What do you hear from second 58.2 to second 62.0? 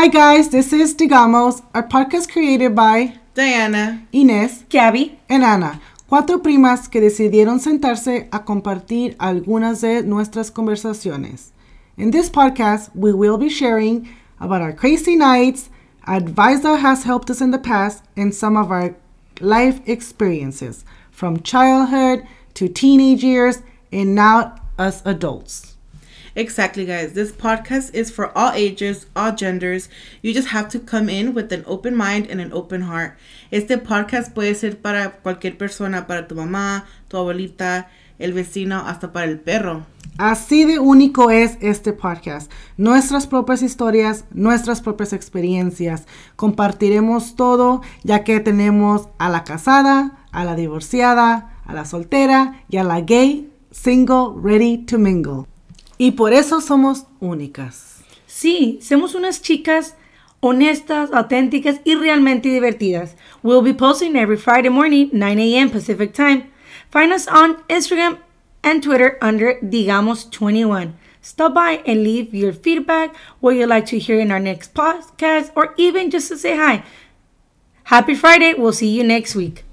Sí, somos unas chicas honestas, auténticas y